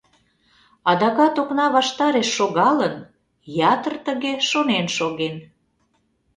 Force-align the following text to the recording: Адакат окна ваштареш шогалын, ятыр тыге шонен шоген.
Адакат 0.91 1.35
окна 1.43 1.65
ваштареш 1.75 2.29
шогалын, 2.37 2.95
ятыр 3.73 3.95
тыге 4.05 4.33
шонен 4.49 4.85
шоген. 4.97 5.35